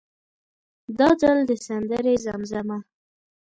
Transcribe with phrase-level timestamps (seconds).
[0.99, 2.77] دا ځل د سندرې زمزمه.